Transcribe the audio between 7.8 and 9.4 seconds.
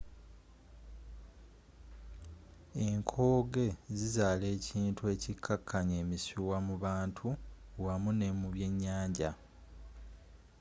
wamu ne mu byenyanja